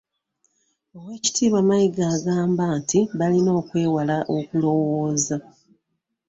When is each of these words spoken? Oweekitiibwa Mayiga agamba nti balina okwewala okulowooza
Oweekitiibwa 0.97 1.59
Mayiga 1.69 2.05
agamba 2.17 2.63
nti 2.79 2.99
balina 3.17 3.51
okwewala 3.61 4.17
okulowooza 4.37 5.35